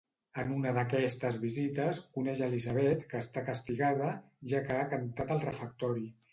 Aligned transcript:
En 0.43 0.53
una 0.53 0.69
d'aquestes 0.77 1.37
visites, 1.43 1.99
coneix 2.17 2.41
Elizabeth 2.49 3.05
que 3.13 3.23
està 3.27 3.45
castigada, 3.53 4.11
ja 4.55 4.67
que 4.67 4.81
ha 4.83 4.91
cantat 4.99 5.39
al 5.39 5.47
refectori. 5.49 6.13